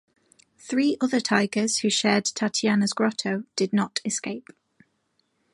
[0.57, 4.47] Three other tigers who shared Tatiana's grotto did not escape.